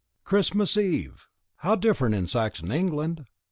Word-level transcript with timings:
Christmas 0.23 0.77
Eve! 0.77 1.27
How 1.57 1.75
different 1.75 2.15
in 2.15 2.25
Saxon 2.25 2.71
England! 2.71 3.25